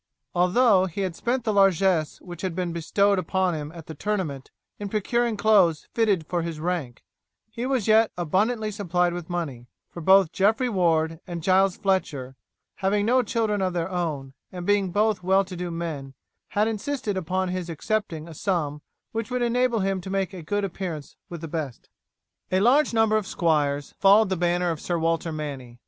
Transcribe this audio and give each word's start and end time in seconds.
Although 0.33 0.87
he 0.87 1.01
had 1.01 1.15
spent 1.15 1.43
the 1.43 1.53
largess 1.53 2.19
which 2.21 2.41
had 2.41 2.55
been 2.55 2.73
bestowed 2.73 3.19
upon 3.19 3.53
him 3.53 3.71
at 3.71 3.85
the 3.85 3.93
tournament 3.93 4.49
in 4.79 4.89
procuring 4.89 5.37
clothes 5.37 5.87
fitted 5.93 6.25
for 6.25 6.41
his 6.41 6.59
rank, 6.59 7.03
he 7.51 7.67
was 7.67 7.87
yet 7.87 8.09
abundantly 8.17 8.71
supplied 8.71 9.13
with 9.13 9.29
money, 9.29 9.67
for 9.91 10.01
both 10.01 10.31
Geoffrey 10.31 10.69
Ward 10.69 11.19
and 11.27 11.43
Giles 11.43 11.77
Fletcher, 11.77 12.35
having 12.77 13.05
no 13.05 13.21
children 13.21 13.61
of 13.61 13.73
their 13.73 13.91
own 13.91 14.33
and 14.51 14.65
being 14.65 14.91
both 14.91 15.21
well 15.21 15.45
to 15.45 15.55
do 15.55 15.69
men, 15.69 16.15
had 16.47 16.67
insisted 16.67 17.15
upon 17.15 17.49
his 17.49 17.69
accepting 17.69 18.27
a 18.27 18.33
sum 18.33 18.81
which 19.11 19.29
would 19.29 19.43
enable 19.43 19.81
him 19.81 20.01
to 20.01 20.09
make 20.09 20.33
a 20.33 20.41
good 20.41 20.63
appearance 20.63 21.15
with 21.29 21.41
the 21.41 21.47
best. 21.47 21.89
A 22.51 22.59
large 22.59 22.91
number 22.91 23.17
of 23.17 23.27
squires 23.27 23.93
followed 23.99 24.29
the 24.29 24.35
banner 24.35 24.71
of 24.71 24.81
Sir 24.81 24.97
Walter 24.97 25.31
Manny. 25.31 25.79